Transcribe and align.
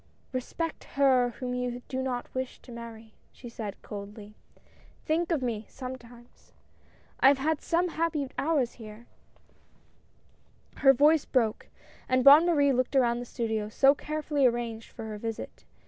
"Respect 0.33 0.85
her 0.95 1.29
whom 1.29 1.53
you 1.53 1.83
do 1.87 2.01
not 2.01 2.33
wish 2.33 2.57
to 2.63 2.71
marry," 2.71 3.13
she 3.31 3.47
said, 3.49 3.79
coldly." 3.83 4.35
Think 5.05 5.31
of 5.31 5.43
me, 5.43 5.67
sometimes. 5.69 6.53
I 7.19 7.27
have 7.27 7.37
had 7.37 7.61
some 7.61 7.89
happy 7.89 8.27
hours 8.35 8.71
here 8.71 9.05
I" 9.05 10.79
Her 10.79 10.93
voice 10.93 11.25
broke, 11.25 11.67
and 12.09 12.23
Bonne 12.23 12.47
Marie 12.47 12.73
looked 12.73 12.95
around 12.95 13.19
the 13.19 13.25
studio, 13.25 13.69
so 13.69 13.93
carefully 13.93 14.47
arranged 14.47 14.89
for 14.89 15.05
her 15.05 15.19
visit. 15.19 15.65